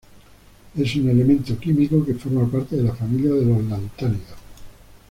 [0.77, 4.33] Es un elemento químico que forma parte de la familia de los lantánidos.